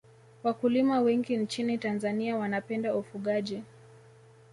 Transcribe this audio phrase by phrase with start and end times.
[0.43, 3.63] Wakulima wengi nchini tanzania wanapenda ufugaji